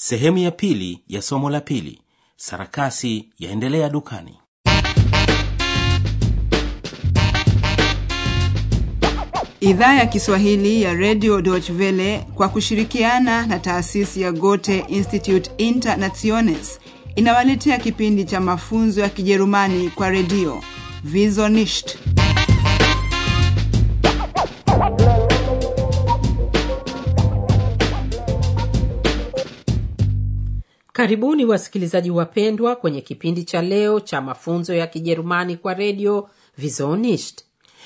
sehemu 0.00 0.38
ya 0.38 0.50
pili 0.50 1.02
ya 1.08 1.22
somo 1.22 1.50
la 1.50 1.60
pili. 1.60 2.00
Sarakasi 2.36 3.28
yaendelea 3.38 3.88
dukani. 3.88 4.38
Idhaa 9.60 9.94
ya 9.94 10.06
kiswahili 10.06 10.82
ya 10.82 10.94
radio 10.94 11.42
Deutsche 11.42 11.72
Welle 11.72 12.26
kwa 12.34 12.48
kushirikiana 12.48 13.46
na 13.46 13.58
taasisi 13.58 14.20
ya 14.22 14.32
gote 14.32 14.84
institute 14.88 15.50
internationes 15.58 16.80
inawaletea 17.16 17.78
kipindi 17.78 18.24
cha 18.24 18.40
mafunzo 18.40 19.00
ya 19.00 19.08
kijerumani 19.08 19.90
kwa 19.90 20.10
redio. 20.10 20.62
Vizonisht 21.04 21.98
karibuni 31.02 31.44
wasikilizaji 31.44 32.10
wapendwa 32.10 32.76
kwenye 32.76 33.00
kipindi 33.00 33.44
cha 33.44 33.62
leo 33.62 34.00
cha 34.00 34.20
mafunzo 34.20 34.74
ya 34.74 34.86
kijerumani 34.86 35.56
kwa 35.56 35.74
redio 35.74 36.28
vizonisht 36.56 37.40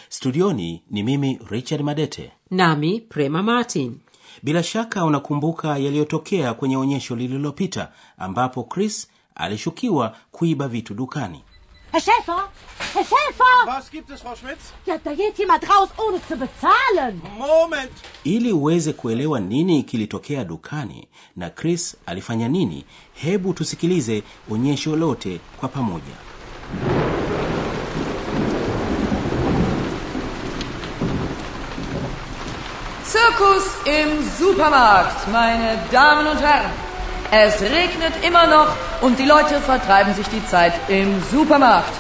studioni 0.09 0.83
ni 0.91 1.03
mimi 1.03 1.39
richard 1.51 1.83
madete. 1.83 2.33
Nami 2.51 3.01
prema 3.01 3.43
martin. 3.43 3.99
Bila 4.43 4.63
shaka 4.63 5.05
unakumbuka 5.05 5.69
yaliyotokea 5.79 6.55
kwenye 6.55 6.77
onyesho 6.77 7.17
lililopita 7.17 7.93
ambapo 8.19 8.63
chris 8.65 9.09
alishukiwa 9.35 10.17
kuiba 10.31 10.69
vitu 10.69 10.95
dukani 10.95 11.43
Herr 11.93 12.01
Schäfer! 12.01 12.49
Herr 12.95 13.05
Schäfer! 13.05 13.55
Was 13.67 13.91
gibt 13.91 14.11
es, 14.11 14.23
Frau 14.23 14.35
Schmitz? 14.35 14.73
Ja, 14.87 14.97
da 15.05 15.13
geht 15.15 15.37
jemand 15.39 15.63
raus, 15.69 15.89
ohne 15.99 16.19
zu 16.29 16.37
bezahlen. 16.37 17.21
Moment! 17.39 17.93
ili 18.25 18.53
uweze 18.53 18.93
kuelewa 18.93 19.41
nini 19.41 19.83
kilitokea 19.83 20.45
dukani 20.45 21.09
na 21.37 21.51
chris 21.51 21.97
alifanya 22.07 22.49
nini 22.49 22.85
hebu 23.15 23.55
tusikilize 23.55 24.23
onyesho 24.51 24.97
lote 24.97 25.41
kwa 25.61 25.69
pamoja 25.69 26.15
Zirkus 33.05 33.65
im 33.85 34.23
Supermarkt, 34.39 35.27
meine 35.33 35.79
Damen 35.91 36.27
und 36.27 36.41
Herren. 36.41 36.71
Es 37.35 37.63
regnet 37.63 38.13
immer 38.23 38.47
noch 38.47 38.77
und 39.01 39.19
die 39.19 39.25
Leute 39.25 39.59
vertreiben 39.65 40.15
sich 40.15 40.29
die 40.29 40.47
Zeit 40.49 40.75
im 40.89 41.23
Supermarkt. 41.31 41.95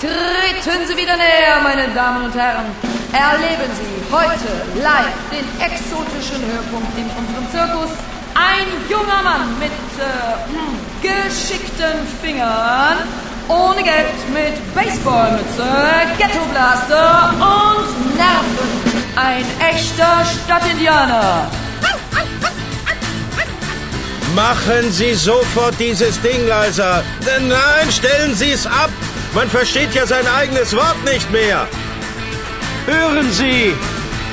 Treten 0.00 0.86
Sie 0.86 0.96
wieder 0.96 1.16
näher, 1.16 1.58
meine 1.64 1.88
Damen 1.88 2.26
und 2.26 2.34
Herren. 2.36 2.66
Erleben 3.12 3.68
Sie 3.74 4.14
heute 4.14 4.80
live 4.80 5.18
den 5.32 5.46
exotischen 5.60 6.46
Höhepunkt 6.46 6.96
in 6.96 7.10
unserem 7.10 7.50
Zirkus. 7.50 7.90
Ein 8.36 8.68
junger 8.88 9.22
Mann 9.24 9.58
mit 9.58 9.72
äh, 9.98 10.46
hm, 10.54 10.78
geschickten 11.02 12.06
Fingern, 12.22 12.98
ohne 13.48 13.82
Geld, 13.82 14.14
mit 14.32 14.74
Baseballmütze, 14.76 15.66
Ghettoblaster 16.18 17.34
und 17.34 18.16
Nerven. 18.16 18.70
Ein 19.16 19.44
echter 19.58 20.24
Stadtindianer. 20.24 21.50
Machen 24.34 24.90
Sie 24.90 25.14
sofort 25.14 25.78
dieses 25.78 26.20
Ding 26.22 26.46
leiser. 26.48 27.04
Nein, 27.40 27.90
stellen 27.90 28.34
Sie 28.34 28.52
es 28.52 28.66
ab. 28.66 28.90
Man 29.34 29.48
versteht 29.48 29.94
ja 29.94 30.06
sein 30.06 30.26
eigenes 30.26 30.74
Wort 30.74 30.96
nicht 31.04 31.30
mehr. 31.30 31.68
Hören 32.86 33.30
Sie! 33.30 33.74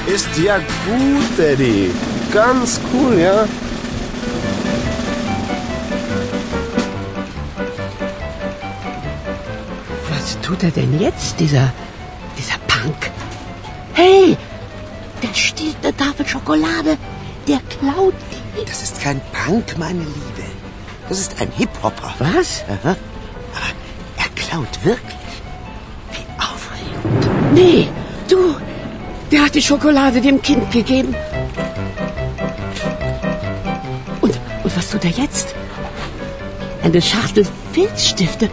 Ist 0.05 0.29
ja 0.37 0.57
gut, 0.57 1.37
Daddy. 1.37 1.91
Ganz 2.33 2.79
cool, 2.93 3.19
ja? 3.19 3.45
Was 10.09 10.39
tut 10.41 10.63
er 10.63 10.71
denn 10.71 10.99
jetzt, 10.99 11.39
dieser, 11.39 11.73
dieser 12.37 12.57
Punk? 12.67 13.11
Hey, 13.93 14.37
der 15.21 15.33
stiehlt 15.33 15.77
eine 15.83 15.95
Tafel 15.95 16.25
Schokolade. 16.25 16.97
Der 17.47 17.59
klaut. 17.69 18.13
Das 18.65 18.83
ist 18.83 19.01
kein 19.01 19.21
Punk, 19.31 19.77
meine 19.77 19.99
Liebe. 19.99 20.47
Das 21.07 21.19
ist 21.19 21.41
ein 21.41 21.51
Hip-Hopper. 21.57 22.13
Was? 22.19 22.63
Aha. 22.67 22.95
Aber 23.55 23.71
er 24.17 24.29
klaut 24.35 24.85
wirklich. 24.85 25.15
Wie 26.11 26.25
aufregend. 26.37 27.53
Nee, 27.53 27.89
du, 28.27 28.55
der 29.31 29.45
hat 29.45 29.55
die 29.55 29.61
Schokolade 29.61 30.21
dem 30.21 30.41
Kind 30.41 30.71
gegeben. 30.71 31.15
Und, 34.21 34.39
und 34.63 34.77
was 34.77 34.89
tut 34.89 35.05
er 35.05 35.11
jetzt? 35.11 35.55
Eine 36.83 37.01
Schachtel 37.01 37.47
Filzstifte. 37.73 38.49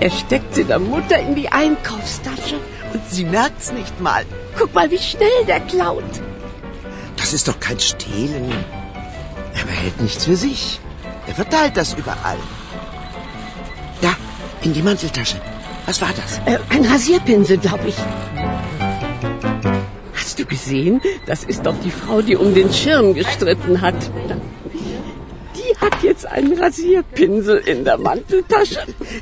Er 0.00 0.10
steckt 0.10 0.54
sie 0.54 0.64
der 0.64 0.78
Mutter 0.78 1.18
in 1.18 1.34
die 1.34 1.48
Einkaufstasche. 1.48 2.56
Und 2.92 3.08
sie 3.08 3.24
merkt's 3.24 3.72
nicht 3.72 4.00
mal. 4.00 4.24
Guck 4.58 4.74
mal, 4.74 4.90
wie 4.90 4.98
schnell 4.98 5.44
der 5.46 5.60
klaut. 5.60 6.21
Das 7.22 7.32
ist 7.32 7.46
doch 7.46 7.60
kein 7.60 7.78
Stehlen. 7.78 8.50
Er 9.54 9.64
behält 9.64 10.00
nichts 10.00 10.24
für 10.24 10.34
sich. 10.34 10.80
Er 11.28 11.34
verteilt 11.34 11.76
das 11.76 11.94
überall. 11.94 12.36
Da, 14.00 14.16
in 14.62 14.72
die 14.72 14.82
Manteltasche. 14.82 15.40
Was 15.86 16.02
war 16.02 16.10
das? 16.16 16.38
Äh, 16.46 16.58
ein 16.68 16.84
Rasierpinsel, 16.84 17.58
glaube 17.58 17.88
ich. 17.90 17.94
Hast 20.14 20.40
du 20.40 20.44
gesehen? 20.44 21.00
Das 21.26 21.44
ist 21.44 21.64
doch 21.64 21.76
die 21.84 21.92
Frau, 21.92 22.22
die 22.22 22.34
um 22.34 22.54
den 22.54 22.72
Schirm 22.72 23.14
gestritten 23.14 23.80
hat. 23.80 23.94
Die 25.54 25.78
hat 25.78 26.02
jetzt 26.02 26.26
einen 26.26 26.58
Rasierpinsel 26.60 27.58
in 27.58 27.84
der 27.84 27.98
Manteltasche. 27.98 28.80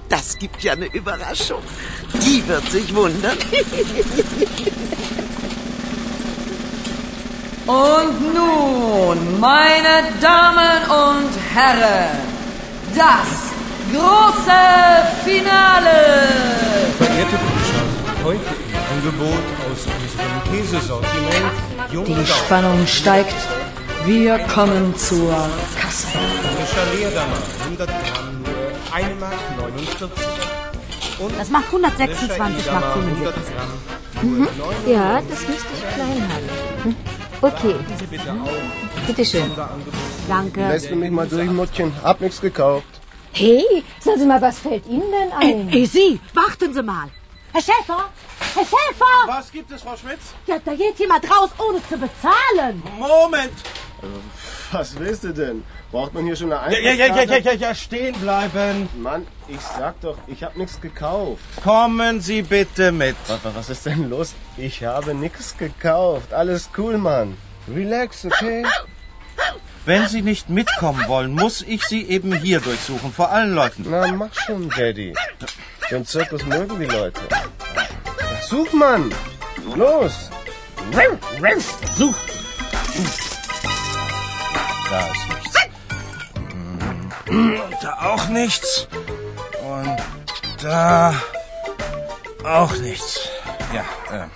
Das 0.09 0.39
gibt 0.39 0.63
ja 0.63 0.73
eine 0.73 0.87
Überraschung. 0.87 1.61
Die 2.15 2.49
wird 2.49 2.67
sich 2.71 2.95
wundern. 2.95 3.37
Und 7.71 8.35
nun, 8.35 9.39
meine 9.39 10.03
Damen 10.21 10.83
und 10.91 11.31
Herren, 11.55 12.19
das 12.97 13.31
große 13.93 14.61
Finale. 15.25 15.97
Verehrte 16.99 17.37
Kundschaft, 17.47 18.25
heute 18.25 18.51
im 18.67 18.81
Angebot 18.93 19.45
aus 19.71 19.87
unserem 19.87 20.37
Käsesortiment 20.51 22.09
Die 22.09 22.27
Spannung 22.27 22.85
steigt. 22.89 23.37
Wir 24.05 24.41
kommen 24.53 24.97
zur 24.97 25.31
Kasse. 25.81 26.09
Frischer 26.09 26.87
Leerdammer, 26.99 27.37
100 27.67 27.89
Gramm 27.89 28.43
nur 28.43 28.97
1 28.97 29.21
Mark 29.21 29.71
49. 29.71 30.11
Und 31.21 31.39
Das 31.39 31.51
macht 31.51 31.67
126 31.67 32.65
frischer 32.65 32.73
Mark 32.73 32.83
Edamer, 32.83 32.95
75. 32.95 33.55
100 33.55 33.55
Gramm 33.55 34.39
nur 34.39 34.49
9 34.49 34.93
Ja, 34.93 35.21
das 35.21 35.47
müsste 35.47 35.69
ich 35.73 35.95
klein 35.95 36.29
haben. 36.29 36.49
Hm? 36.83 37.20
Okay, 37.43 37.75
bitte. 38.11 39.25
Sonderangebot. 39.25 39.95
Danke. 40.29 40.61
Lässt 40.69 40.91
du 40.91 40.97
mich 40.97 41.11
mal 41.11 41.27
durch, 41.27 41.51
Muttchen? 41.51 41.93
Hab 42.03 42.21
nichts 42.21 42.41
gekauft. 42.41 42.87
Hey, 43.33 43.65
sagen 43.99 44.19
Sie 44.21 44.27
mal, 44.27 44.43
was 44.43 44.59
fällt 44.59 44.87
Ihnen 44.87 45.11
denn 45.11 45.33
ein? 45.33 45.69
Hey, 45.69 45.87
Sie, 45.87 46.21
warten 46.35 46.75
Sie 46.75 46.83
mal. 46.83 47.09
Herr 47.53 47.63
Schäfer! 47.63 48.11
Herr 48.55 48.65
Schäfer! 48.65 49.27
Was 49.27 49.51
gibt 49.51 49.71
es, 49.73 49.83
Frau 49.83 49.97
Schmitz? 49.97 50.21
Ja, 50.47 50.57
da 50.65 50.75
geht 50.75 50.99
jemand 50.99 51.25
raus, 51.25 51.51
ohne 51.59 51.79
zu 51.89 51.97
bezahlen. 51.97 52.83
Moment! 52.99 53.53
Was 54.73 54.99
willst 54.99 55.25
du 55.25 55.33
denn? 55.33 55.65
Braucht 55.91 56.15
man 56.15 56.25
hier 56.25 56.37
schon 56.37 56.53
eine 56.53 56.75
Ja, 56.75 56.93
ja, 56.93 57.07
ja, 57.07 57.17
ja, 57.17 57.23
ja, 57.23 57.39
ja, 57.39 57.53
ja, 57.53 57.75
stehen 57.75 58.15
bleiben. 58.21 58.89
Mann, 58.97 59.27
ich 59.49 59.61
sag 59.61 60.01
doch, 60.01 60.17
ich 60.27 60.43
hab 60.43 60.57
nichts 60.57 60.81
gekauft. 60.81 61.43
Kommen 61.63 62.21
Sie 62.21 62.43
bitte 62.43 62.93
mit. 62.93 63.17
Was, 63.27 63.41
was 63.55 63.71
ist 63.71 63.87
denn 63.87 64.09
los? 64.09 64.35
Ich 64.57 64.85
habe 64.85 65.15
nichts 65.15 65.57
gekauft. 65.57 66.33
Alles 66.33 66.71
cool, 66.79 66.99
Mann. 66.99 67.37
Relax, 67.69 68.25
okay? 68.25 68.65
Wenn 69.85 70.07
Sie 70.07 70.23
nicht 70.23 70.51
mitkommen 70.51 71.09
wollen, 71.09 71.33
muss 71.33 71.63
ich 71.63 71.85
Sie 71.85 72.03
eben 72.09 72.33
hier 72.35 72.61
durchsuchen, 72.61 73.13
vor 73.13 73.31
allen 73.31 73.55
Leuten. 73.55 73.87
Na, 73.89 74.13
mach 74.13 74.35
schon, 74.35 74.69
Daddy. 74.69 75.15
Den 75.91 76.05
Zirkus 76.07 76.45
mögen 76.45 76.79
die 76.79 76.87
Leute. 76.87 77.21
Such, 78.43 78.73
Mann! 78.73 79.13
Los! 79.75 80.31
Such! 81.97 82.15
Da 84.91 84.99
ist 85.07 85.29
nichts. 85.29 85.59
Hm, 87.27 87.61
Da 87.83 87.93
auch 88.13 88.29
nichts. 88.29 88.89
Und 89.63 89.97
da 90.63 91.15
auch 92.45 92.73
nichts. 92.79 93.21
Ja, 93.73 93.85
äh. 94.17 94.27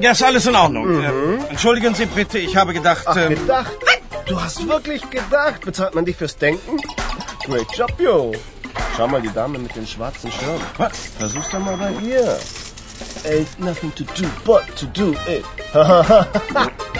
Ja, 0.00 0.10
ist 0.12 0.22
alles 0.24 0.46
in 0.46 0.56
Ordnung. 0.56 1.02
Äh, 1.02 1.36
entschuldigen 1.50 1.94
Sie 1.94 2.06
bitte, 2.06 2.38
ich 2.38 2.56
habe 2.56 2.72
gedacht. 2.72 3.02
Ach, 3.06 3.16
ähm, 3.16 3.28
gedacht? 3.30 3.72
Du 4.26 4.40
hast 4.40 4.66
wirklich 4.66 5.08
gedacht. 5.10 5.60
Bezahlt 5.64 5.94
man 5.94 6.04
dich 6.04 6.16
fürs 6.16 6.36
Denken? 6.36 6.80
Great 7.44 7.70
job, 7.76 7.92
yo. 7.98 8.32
Schau 8.96 9.06
mal, 9.06 9.20
die 9.22 9.32
Dame 9.32 9.58
mit 9.58 9.74
dem 9.76 9.86
schwarzen 9.86 10.32
Schirm. 10.32 10.60
was? 10.78 10.92
Versuch's 11.18 11.50
doch 11.50 11.58
mal 11.60 11.76
bei 11.76 11.92
ihr. 12.04 12.38
Ain't 13.24 13.58
nothing 13.60 13.92
to 13.94 14.04
do 14.20 14.26
but 14.44 14.62
to 14.76 14.86
do 14.86 15.14
it. 15.28 15.44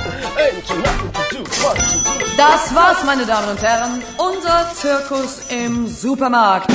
Das 2.37 2.75
war's, 2.75 3.05
meine 3.05 3.27
Damen 3.27 3.49
und 3.51 3.63
Herren. 3.63 4.03
Unser 4.19 4.71
Zirkus 4.75 5.41
im 5.51 5.87
Supermarkt. 5.87 6.71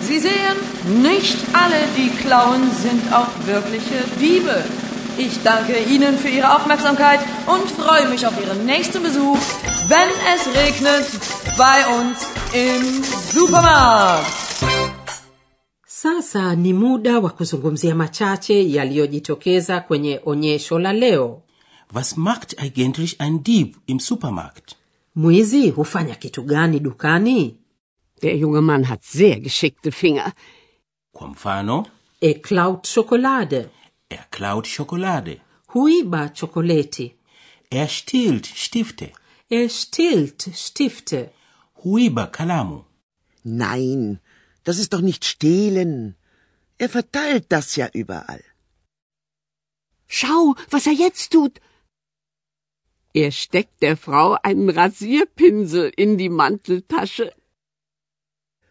Sie 0.00 0.18
sehen, 0.18 0.56
nicht 1.02 1.38
alle, 1.52 1.80
die 1.96 2.10
klauen, 2.22 2.70
sind 2.82 3.12
auch 3.12 3.28
wirkliche 3.46 3.98
Diebe. 4.20 4.64
Ich 5.18 5.42
danke 5.42 5.78
Ihnen 5.78 6.16
für 6.18 6.28
Ihre 6.28 6.54
Aufmerksamkeit 6.56 7.20
und 7.46 7.70
freue 7.70 8.08
mich 8.08 8.26
auf 8.26 8.32
Ihren 8.42 8.64
nächsten 8.64 9.02
Besuch, 9.02 9.38
wenn 9.88 10.10
es 10.34 10.46
regnet, 10.56 11.06
bei 11.58 11.78
uns 12.00 12.26
im 12.52 13.04
Supermarkt. 13.32 14.26
Sasa 15.86 16.56
ni 16.56 16.72
muda 16.72 17.22
wa 17.22 17.30
kuzungumzia 17.30 17.94
machache 17.94 18.62
yaliyojitokeza 18.62 19.80
kwenye 19.80 20.20
onyesho 20.26 20.78
la 20.78 20.92
leo. 20.92 21.42
Was 21.94 22.16
macht 22.16 22.58
eigentlich 22.58 23.20
ein 23.20 23.42
Dieb 23.44 23.70
im 23.86 23.98
Supermarkt? 24.00 24.76
Mwizi 25.14 25.70
hufanya 25.70 26.14
kitu 26.14 26.44
gani 26.44 26.80
dukani? 26.80 27.56
Der 28.22 28.36
junge 28.36 28.62
Mann 28.62 28.88
hat 28.88 29.04
sehr 29.04 29.40
geschickte 29.40 29.92
Finger. 29.92 30.32
Kwa 31.12 31.26
mfano, 31.28 31.86
Er 32.20 32.34
klaut 32.40 32.86
Schokolade, 32.86 33.70
er 34.08 34.24
klaut 34.30 34.66
Schokolade. 34.66 35.40
huiba 35.74 36.28
chokoleti, 36.28 37.14
Er 37.70 37.88
stiehlt 37.88 38.46
Stifte. 38.46 39.12
er 39.50 39.68
stiehlt 39.68 40.40
Stifte, 40.54 41.30
Huiba 41.84 42.26
Kalamu. 42.26 42.84
Nein, 43.44 44.20
das 44.64 44.78
ist 44.78 44.92
doch 44.92 45.00
nicht 45.00 45.24
stehlen. 45.24 46.14
Er 46.78 46.88
verteilt 46.88 47.46
das 47.48 47.76
ja 47.76 47.88
überall. 47.92 48.44
Schau, 50.06 50.54
was 50.70 50.86
er 50.86 50.92
jetzt 50.92 51.32
tut. 51.32 51.60
Er 53.14 53.30
steckt 53.30 53.82
der 53.82 53.96
Frau 53.96 54.36
einen 54.42 54.70
Rasierpinsel 54.70 55.92
in 55.96 56.16
die 56.18 56.30
Manteltasche. 56.30 57.32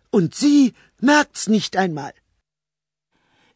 Und 0.10 0.36
sie 0.36 0.74
merkt's 1.00 1.48
nicht 1.48 1.78
einmal. 1.78 2.14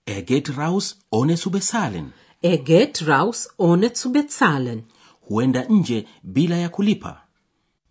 Er 0.05 0.21
geht 0.21 0.57
raus, 0.57 0.99
ohne 1.09 1.35
zu 1.35 1.49
bezahlen. 1.49 2.13
er 2.51 2.57
geht 2.57 3.07
raus 3.07 3.49
ohne 3.57 3.93
zu 3.93 4.11
bezahlen. 4.11 4.79
Huenda 5.27 5.61
nje 5.77 6.05
bila 6.21 6.57
ya 6.63 6.69
kulipa. 6.69 7.13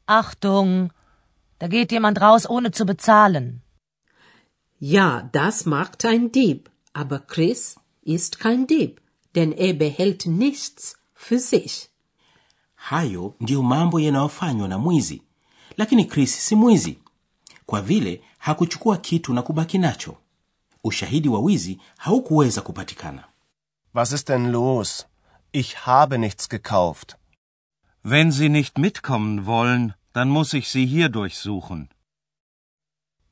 Achtung, 0.07 0.93
da 1.59 1.67
geht 1.67 1.91
jemand 1.93 2.21
raus, 2.21 2.49
ohne 2.49 2.71
zu 2.71 2.85
bezahlen. 2.87 3.63
Ja, 4.79 5.29
das 5.33 5.65
macht 5.67 6.05
ein 6.05 6.31
Dieb, 6.31 6.71
aber 6.93 7.19
Chris 7.19 7.77
ist 8.03 8.39
kein 8.39 8.67
Dieb, 8.67 9.01
denn 9.35 9.51
er 9.53 9.75
behält 9.75 10.27
nichts 10.27 10.97
für 11.15 11.39
sich. 11.39 11.91
Hayo 12.85 13.35
ndiyo 13.41 13.63
mambo 13.63 14.01
yanayofanywa 14.01 14.69
na 14.69 14.79
mwizi, 14.79 15.23
lakini 15.77 16.05
Chris 16.05 16.47
si 16.49 16.57
mwizi, 16.57 16.99
kwa 17.67 17.83
vile 17.83 18.23
hakuchukua 18.39 18.97
kitu 18.97 19.35
na 19.35 19.43
kubaki 19.43 19.79
nacho. 19.79 20.17
Ushahidi 20.85 21.29
wa 21.29 21.41
wizi 21.41 21.81
haukuweza 21.99 22.61
kupatikana. 22.61 23.25
Was 23.95 24.13
ist 24.13 24.29
denn 24.29 24.51
los? 24.51 25.07
Ich 25.53 25.75
habe 25.77 26.19
nichts 26.19 26.49
gekauft. 26.49 27.17
Wenn 28.05 28.33
Sie 28.33 28.49
nicht 28.49 28.79
mitkommen 28.79 29.47
wollen, 29.47 29.95
dann 30.13 30.29
muss 30.29 30.55
ich 30.55 30.69
Sie 30.69 30.87
hier 30.87 31.09
durchsuchen. 31.09 31.89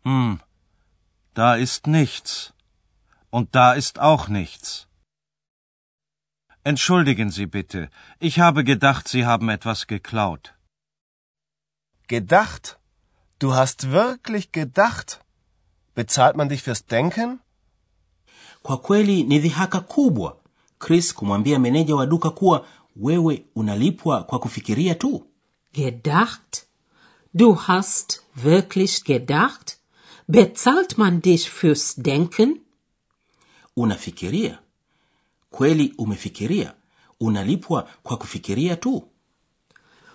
Hm, 0.05 0.39
da 1.35 1.57
ist 1.57 1.87
nichts. 1.87 2.53
Und 3.31 3.55
da 3.55 3.75
ist 3.75 3.99
auch 3.99 4.29
nichts. 4.29 4.87
Entschuldigen 6.65 7.31
Sie 7.31 7.47
bitte, 7.47 7.91
ich 8.21 8.39
habe 8.39 8.63
gedacht, 8.63 9.09
Sie 9.09 9.27
haben 9.27 9.49
etwas 9.49 9.89
geklaut. 9.89 10.55
Gedacht? 12.07 12.79
Du 13.41 13.55
hast 13.55 13.91
wirklich 13.91 14.53
gedacht? 14.53 15.21
Bezahlt 15.97 16.37
man 16.37 16.49
dich 16.49 16.63
fürs 16.63 16.87
Denken? 16.87 17.41
Kwa 18.63 18.77
kweli 18.77 19.25
ni 19.25 19.39
dhihaka 19.41 19.81
kubwa 19.81 20.37
Chris 20.79 21.15
kumwambia 21.15 21.59
meneja 21.59 21.97
wa 21.97 22.07
duka 22.07 22.31
kuwa 22.31 22.67
wewe 22.97 23.45
unalipwa 23.55 24.23
kwa 24.23 24.39
kufikiria 24.39 24.95
tu. 24.95 25.27
Gedacht? 25.73 26.67
Du 27.35 27.57
hast 27.57 28.23
wirklich 28.35 29.05
gedacht? 29.05 29.79
Bezahlt 30.29 30.99
man 30.99 31.23
dich 31.23 31.51
fürs 31.51 31.97
Denken? 31.97 32.61
Unafikiria 33.77 34.59
kweli? 35.53 35.95
Umefikiria? 35.99 36.75
Unalipwa 37.21 37.89
kwa 38.03 38.17
kufikiria 38.17 38.77
tu. 38.77 39.09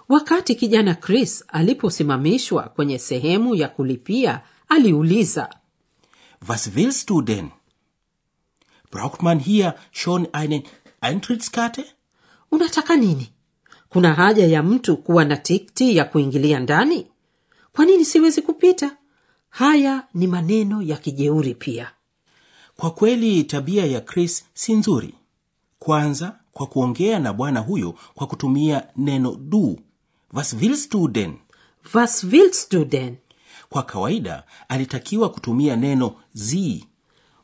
Wakati 0.10 0.56
kijana 0.56 0.96
Chris 0.96 1.44
aliposimamishwa 1.48 2.64
kwenye 2.64 3.00
sehemu 3.00 3.56
ya 3.56 3.68
kulipia, 3.68 4.42
aliuliza, 4.70 5.50
Was 6.48 6.70
willst 6.76 7.08
du 7.10 7.22
denn? 7.22 7.50
Braucht 8.92 9.22
man 9.22 9.40
hier 9.40 9.74
schon 9.92 10.28
eine 10.34 10.64
Eintrittskarte? 11.02 11.86
unataka 12.52 12.96
nini? 12.96 13.32
Kuna 13.90 14.14
haja 14.14 14.48
ya 14.48 14.64
mtu 14.64 14.98
kuwa 14.98 15.26
na 15.26 15.38
tikti 15.38 15.98
ya 15.98 16.06
kuingilia 16.06 16.60
ndani? 16.60 17.08
Kwa 17.74 17.86
nini 17.86 18.06
siwezi 18.06 18.42
kupita? 18.42 18.98
Haya 19.50 20.08
ni 20.14 20.28
maneno 20.28 20.82
ya 20.82 20.98
kijeuri 20.98 21.56
pia. 21.56 21.92
Kwa 22.78 22.92
kweli 22.92 23.44
tabia 23.44 23.86
ya 23.86 24.02
Chris 24.02 24.46
si 24.54 24.74
nzuri. 24.74 25.14
Kwanza, 25.88 26.36
kwa 26.52 26.68
kuongea 26.68 27.20
na 27.20 27.34
bwana 27.34 27.60
huyo 27.60 27.94
kwa 28.16 28.28
kutumia 28.28 28.84
neno 28.98 29.36
du. 29.36 29.80
Was 30.34 30.54
willst 30.62 30.92
du 30.92 31.08
denn? 31.08 31.34
Was 31.94 32.24
willst 32.24 32.72
du 32.72 32.86
denn? 32.86 33.16
Kwa 33.70 33.84
kawaida 33.84 34.44
alitakiwa 34.70 35.30
kutumia 35.30 35.76
neno 35.76 36.14
zi 36.34 36.86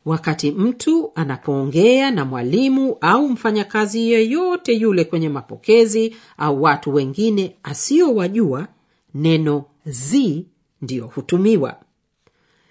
Wakati 0.04 0.50
mtu 0.50 1.12
anapoongea 1.14 2.10
na 2.10 2.24
mwalimu 2.24 2.96
au 3.00 3.28
mfanyakazi 3.28 4.10
yeyote 4.12 4.72
yule 4.72 5.04
kwenye 5.04 5.28
mapokezi 5.28 6.16
au 6.38 6.62
watu 6.62 6.94
wengine 6.94 7.56
asiyowajua, 7.62 8.68
neno 9.14 9.64
zi 9.86 10.46
ndiyo 10.82 11.06
hutumiwa. 11.06 11.76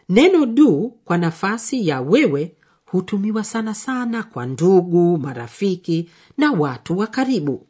Neno 0.10 0.46
du 0.46 0.94
kwa 1.06 1.18
nafasi 1.18 1.88
ya 1.88 2.02
wewe 2.02 2.52
hutumiwa 2.94 3.44
sana 3.44 3.74
sana 3.74 4.24
kwa 4.24 4.46
ndugu, 4.46 5.18
marafiki 5.18 6.10
na 6.38 6.52
watu 6.52 6.98
wa 6.98 7.08
karibu. 7.08 7.68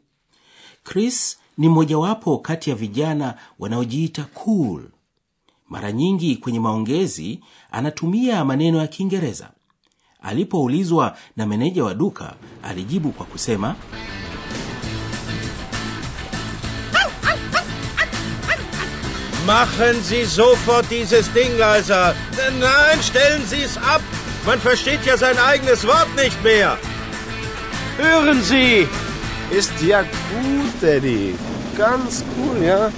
Chris 0.82 1.38
ni 1.58 1.68
mojawapo 1.68 2.38
kati 2.38 2.70
ya 2.70 2.76
vijana 2.76 3.34
wanaojiita 3.58 4.24
cool. 4.34 4.82
Mara 5.68 5.92
nyingi 5.92 6.36
kwenye 6.36 6.60
maongezi 6.60 7.40
anatumia 7.70 8.44
maneno 8.44 8.78
ya 8.78 8.86
Kiingereza. 8.86 9.50
Alipoulizwa 10.22 11.16
na 11.36 11.46
meneja 11.46 11.84
wa 11.84 11.94
duka, 11.94 12.34
alijibu 12.62 13.10
kwa 13.12 13.26
kusema 13.26 13.76
Machen 19.46 20.00
Sie 20.02 20.24
sofort 20.26 20.88
dieses 20.88 21.28
Ding, 21.34 21.58
Leiser. 21.58 22.14
Nein, 22.58 23.02
stellen 23.02 23.44
Sie 23.46 23.62
es 23.62 23.76
ab. 23.76 24.00
Man 24.46 24.58
versteht 24.58 25.06
ja 25.06 25.16
sein 25.16 25.38
eigenes 25.38 25.86
Wort 25.86 26.08
nicht 26.16 26.42
mehr. 26.44 26.76
Hören 27.98 28.42
Sie! 28.42 28.86
Ist 29.50 29.72
ja 29.82 30.02
gut, 30.02 30.72
Daddy. 30.82 31.34
Ganz 31.78 32.24
cool, 32.36 32.62
ja? 32.62 32.92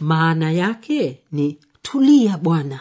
Maana 0.00 0.50
yake 0.52 1.18
ni 1.32 1.58
tulia 1.82 2.38
bwana. 2.38 2.80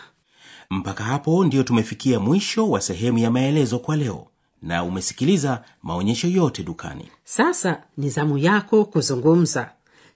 mpaka 0.69 1.03
hapo 1.03 1.45
ndiyo 1.45 1.63
tumefikia 1.63 2.19
mwisho 2.19 2.69
wa 2.69 2.81
sehemu 2.81 3.17
ya 3.17 3.31
maelezo 3.31 3.79
kwa 3.79 3.95
leo, 3.95 4.27
na 4.61 4.83
umesikiliza 4.83 5.63
maonyesho 5.83 6.27
yote 6.27 6.63
dukani. 6.63 7.07
Sasa 7.23 7.83
ni 7.97 8.09
zamu 8.09 8.37
yako 8.37 8.85
kuzungumza. 8.85 9.69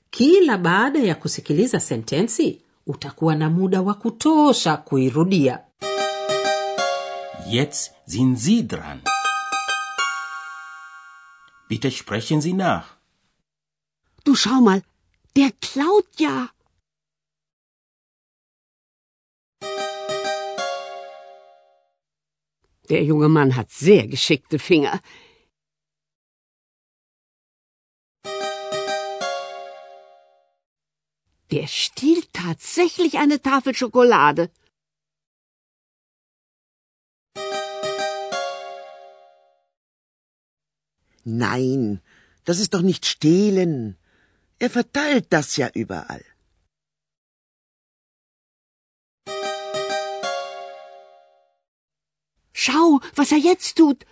Kila 0.10 0.58
baada 0.58 1.00
ya 1.00 1.16
kusikiliza 1.16 1.80
sentensi, 1.80 2.62
utakuwa 2.92 3.36
na 3.36 3.50
muda 3.50 3.82
wa 3.82 3.94
kutosha 3.94 4.78
kuirudia. 4.78 5.56
Jetzt 7.56 7.92
sind 8.06 8.38
Sie 8.38 8.62
dran. 8.68 9.00
Bitte 11.70 11.90
sprechen 11.92 12.42
Sie 12.42 12.54
nach. 12.54 12.88
Du 14.26 14.36
schau 14.36 14.62
mal, 14.68 14.82
der 15.36 15.52
klaut 15.68 16.10
ja. 16.20 16.50
Der 22.90 23.04
junge 23.04 23.30
Mann 23.30 23.56
hat 23.56 23.70
sehr 23.72 24.04
geschickte 24.08 24.60
Finger. 24.60 25.00
Der 31.52 31.68
stiehlt 31.68 32.32
tatsächlich 32.34 33.18
eine 33.18 33.42
Tafel 33.42 33.76
Schokolade. 33.76 34.50
Nein, 41.24 42.02
Das 42.44 42.60
ist 42.60 42.74
doch 42.74 42.82
nicht 42.82 43.06
stehlen. 43.06 43.98
Er 44.58 44.70
verteilt 44.70 45.28
das 45.30 45.58
ja 45.58 45.70
überall. 45.74 46.26
Schau, 52.54 53.00
was 53.16 53.32
er 53.32 53.38
jetzt 53.38 53.78
tut. 53.78 54.06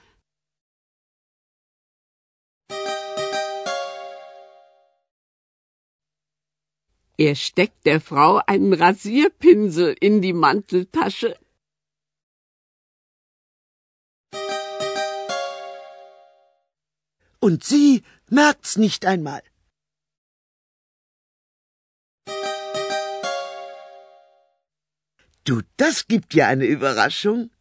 Er 7.27 7.35
steckt 7.35 7.85
der 7.85 7.99
Frau 7.99 8.37
einen 8.47 8.71
Rasierpinsel 8.71 9.93
in 9.99 10.21
die 10.21 10.31
Manteltasche. 10.31 11.37
Und 17.41 17.65
sie 17.65 18.03
merkt's 18.29 18.77
nicht 18.77 19.05
einmal. 19.05 19.43
Du, 25.43 25.61
das 25.75 26.07
gibt 26.07 26.33
ja 26.33 26.47
eine 26.47 26.67
Überraschung. 26.67 27.51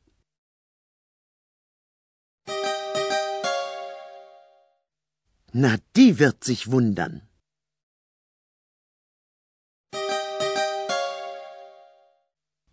Na, 5.52 5.78
die 5.96 6.20
wird 6.20 6.44
sich 6.44 6.70
wundern. 6.70 7.27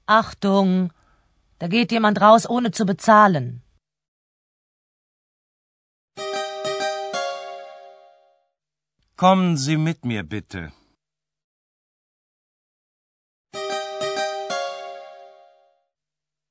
Achtung, 0.07 0.93
da 1.57 1.67
geht 1.67 1.91
jemand 1.91 2.21
raus, 2.21 2.47
ohne 2.47 2.71
zu 2.71 2.85
bezahlen. 2.85 3.63
Kommen 9.17 9.57
Sie 9.57 9.77
mit 9.77 10.05
mir 10.05 10.23
bitte. 10.23 10.71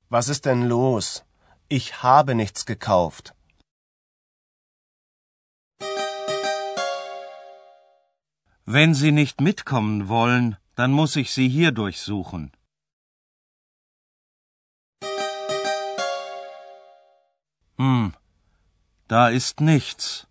Was 0.09 0.29
ist 0.29 0.47
denn 0.47 0.63
los? 0.69 1.25
Ich 1.69 2.03
habe 2.03 2.35
nichts 2.35 2.67
gekauft. 2.67 3.35
Wenn 8.67 8.95
Sie 8.95 9.13
nicht 9.13 9.41
mitkommen 9.41 10.09
wollen, 10.09 10.57
dann 10.75 10.91
muss 10.91 11.15
ich 11.17 11.33
Sie 11.33 11.49
hier 11.49 11.71
durchsuchen. 11.71 12.51
Hm, 17.79 18.15
da 19.09 19.29
ist 19.29 19.61
nichts. 19.61 20.27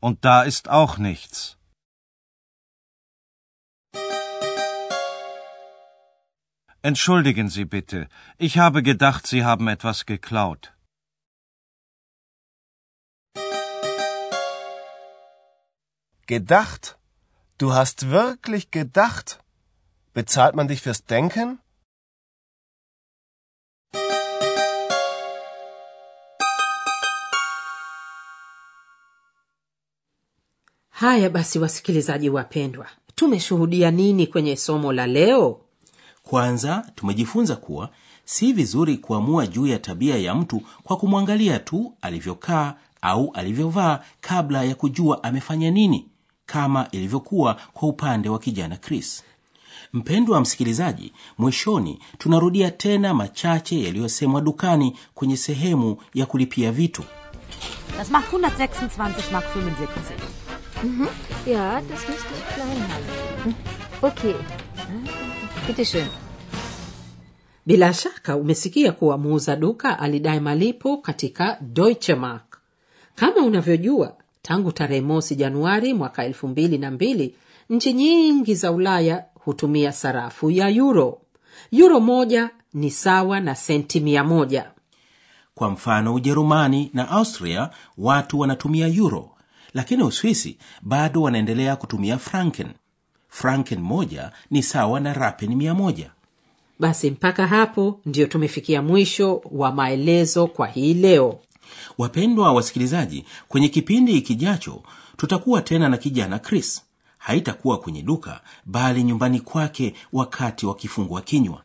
Und 0.00 0.24
da 0.24 0.42
ist 0.42 0.68
auch 0.68 0.98
nichts. 0.98 1.56
Entschuldigen 6.82 7.50
Sie 7.50 7.66
bitte, 7.66 8.08
ich 8.38 8.56
habe 8.56 8.82
gedacht, 8.82 9.26
Sie 9.26 9.44
haben 9.44 9.68
etwas 9.68 10.06
geklaut. 10.06 10.72
Gedacht? 16.26 16.96
Du 17.58 17.74
hast 17.74 18.08
wirklich 18.08 18.70
gedacht? 18.70 19.40
Bezahlt 20.14 20.54
man 20.54 20.68
dich 20.68 20.80
fürs 20.80 21.04
Denken? 21.04 21.58
Haya 31.00 31.30
basi 31.30 31.58
wasikilizaji 31.58 32.30
wapendwa 32.30 32.86
tumeshuhudia 33.14 33.90
nini 33.90 34.26
kwenye 34.26 34.56
somo 34.56 34.92
la 34.92 35.06
leo? 35.06 35.60
Kwanza 36.22 36.90
tumejifunza 36.94 37.56
kuwa 37.56 37.90
si 38.24 38.52
vizuri 38.52 38.96
kuamua 38.96 39.46
juu 39.46 39.66
ya 39.66 39.78
tabia 39.78 40.16
ya 40.16 40.34
mtu 40.34 40.62
kwa 40.84 40.96
kumwangalia 40.96 41.58
tu 41.58 41.92
alivyokaa 42.02 42.74
au 43.02 43.30
alivyovaa 43.34 44.00
kabla 44.20 44.64
ya 44.64 44.74
kujua 44.74 45.24
amefanya 45.24 45.70
nini 45.70 46.06
kama 46.46 46.88
ilivyokuwa 46.90 47.56
kwa 47.72 47.88
upande 47.88 48.28
wa 48.28 48.38
kijana 48.38 48.76
chris. 48.76 49.24
Mpendwa 49.92 50.34
wa 50.34 50.40
msikilizaji 50.40 51.12
mwishoni 51.38 51.98
tunarudia 52.18 52.70
tena 52.70 53.14
machache 53.14 53.82
yaliyosemwa 53.82 54.40
dukani 54.40 54.96
kwenye 55.14 55.36
sehemu 55.36 55.96
ya 56.14 56.26
kulipia 56.26 56.72
vitu. 56.72 57.04
Das 57.98 58.10
macht 58.10 58.32
126 58.32 59.32
Mark 59.32 59.46
75. 59.56 60.39
Ja, 61.46 61.80
das 61.90 62.08
müsste 62.08 62.32
ich 62.38 62.46
klein 62.54 62.80
haben. 62.90 63.44
Hm. 63.44 63.54
Okay. 64.02 64.34
Bitte 65.66 65.84
schön. 65.84 66.08
bila 67.66 67.92
shaka 67.94 68.36
umesikia 68.36 68.92
kuwa 68.92 69.18
muuza 69.18 69.56
duka 69.56 69.98
alidai 69.98 70.40
malipo 70.40 70.96
katika 70.96 71.58
deutsche 71.60 72.14
mark 72.14 72.58
kama 73.14 73.36
unavyojua 73.42 74.16
tangu 74.42 74.72
tarehe 74.72 75.00
mosi 75.00 75.34
januari 75.36 75.94
mwaka 75.94 76.24
elfu 76.24 76.48
mbili 76.48 76.78
na 76.78 76.90
mbili 76.90 77.34
nchi 77.70 77.92
nyingi 77.92 78.54
za 78.54 78.72
ulaya 78.72 79.24
hutumia 79.34 79.92
sarafu 79.92 80.50
ya 80.50 80.68
yuro 80.68 81.20
yuro 81.72 82.00
moja 82.00 82.50
ni 82.74 82.90
sawa 82.90 83.40
na 83.40 83.54
senti 83.54 84.00
mia 84.00 84.24
moja 84.24 84.70
kwa 85.54 85.70
mfano 85.70 86.14
ujerumani 86.14 86.90
na 86.94 87.08
austria 87.08 87.70
watu 87.98 88.38
wanatumia 88.38 88.86
euro 88.86 89.29
lakini 89.74 90.02
uswisi 90.02 90.58
bado 90.82 91.22
wanaendelea 91.22 91.76
kutumia 91.76 92.18
franken. 92.18 92.68
Franken 93.28 93.80
moja 93.80 94.32
ni 94.50 94.62
sawa 94.62 95.00
na 95.00 95.12
rapen 95.12 95.54
mia 95.54 95.74
moja. 95.74 96.10
Basi 96.78 97.10
mpaka 97.10 97.46
hapo 97.46 98.00
ndio 98.06 98.26
tumefikia 98.26 98.82
mwisho 98.82 99.42
wa 99.50 99.72
maelezo 99.72 100.46
kwa 100.46 100.66
hii 100.66 100.94
leo. 100.94 101.38
Wapendwa 101.98 102.52
wasikilizaji 102.52 103.24
kwenye 103.48 103.68
kipindi 103.68 104.20
kijacho 104.22 104.82
tutakuwa 105.16 105.62
tena 105.62 105.88
na 105.88 105.96
kijana 105.96 106.38
chris. 106.38 106.82
Haitakuwa 107.18 107.78
kwenye 107.78 108.02
duka 108.02 108.40
bali 108.64 109.02
nyumbani 109.02 109.40
kwake 109.40 109.94
wakati 110.12 110.66
wa 110.66 110.74
kifungua 110.74 111.20
kinywa. 111.22 111.62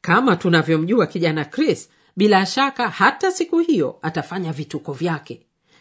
Kama 0.00 0.36
tunavyomjua 0.36 1.06
kijana 1.06 1.44
chris 1.44 1.88
bila 2.16 2.46
shaka 2.46 2.88
hata 2.88 3.32
siku 3.32 3.58
hiyo 3.58 3.98
atafanya 4.02 4.52
vituko 4.52 4.92
vyake 4.92 5.40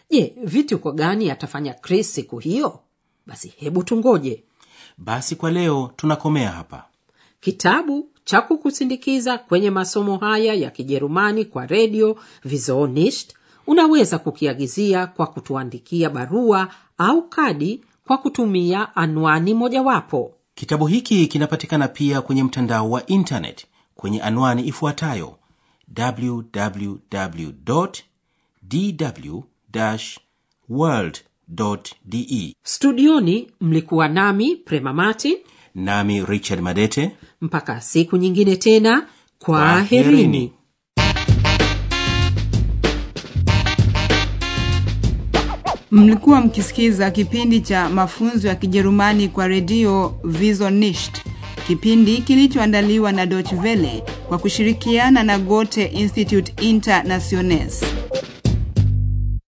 je 0.09 0.33
vituko 0.43 0.91
gani 0.91 1.31
atafanya 1.31 1.73
chris 1.73 2.13
siku 2.15 2.39
hiyo? 2.39 2.79
Basi 3.25 3.53
hebu 3.57 3.83
tungoje. 3.83 4.43
Basi 4.97 5.35
kwa 5.35 5.51
leo 5.51 5.91
tunakomea 5.95 6.51
hapa. 6.51 6.85
Kitabu 7.39 8.09
cha 8.23 8.41
kukusindikiza 8.41 9.37
kwenye 9.37 9.69
masomo 9.71 10.17
haya 10.17 10.53
ya 10.53 10.69
kijerumani 10.69 11.45
kwa 11.45 11.65
redio 11.65 12.17
vizonisht 12.43 13.33
unaweza 13.67 14.19
kukiagizia 14.19 15.07
kwa 15.07 15.27
kutuandikia 15.27 16.09
barua 16.09 16.67
au 16.97 17.29
kadi 17.29 17.83
kwa 18.07 18.17
kutumia 18.17 18.95
anwani 18.95 19.53
mojawapo. 19.53 20.33
Kitabu 20.55 20.87
hiki 20.87 21.27
kinapatikana 21.27 21.87
pia 21.87 22.21
kwenye 22.21 22.43
mtandao 22.43 22.89
wa 22.91 23.05
intanet 23.05 23.65
kwenye 23.95 24.21
anwani 24.21 24.67
ifuatayo 24.67 25.35
www 25.97 26.93
dw 28.63 29.39
world.de 30.69 32.53
studioni 32.63 33.51
mlikuwa 33.61 34.07
nami 34.07 34.55
prema 34.55 34.93
martin 34.93 35.37
nami 35.75 36.25
richard 36.25 36.61
madete 36.61 37.11
mpaka 37.41 37.81
siku 37.81 38.17
nyingine 38.17 38.55
tena 38.55 39.07
Kwaherini. 39.39 40.03
herini. 40.17 40.51
mlikuwa 45.91 46.41
mkisikiza 46.41 47.11
kipindi 47.11 47.61
cha 47.61 47.89
mafunzo 47.89 48.47
ya 48.47 48.55
kijerumani 48.55 49.27
kwa 49.27 49.47
redio 49.47 50.19
vizonisht 50.23 51.17
kipindi 51.67 52.17
kilichoandaliwa 52.17 53.11
na 53.11 53.25
Deutsche 53.25 53.55
Welle 53.55 54.03
kwa 54.27 54.37
kushirikiana 54.37 55.23
na 55.23 55.39
gote 55.39 55.85
institute 55.85 56.53
internationes 56.61 57.83